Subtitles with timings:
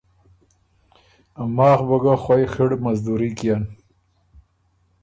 [1.55, 3.61] ماخ بُو ګۀ خوئ خِړ مزدوري کيېن